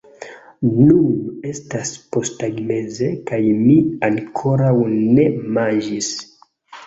[0.67, 1.09] Nun
[1.49, 3.75] estas posttagmeze kaj mi
[4.09, 5.27] ankoraŭ ne
[5.59, 6.11] manĝis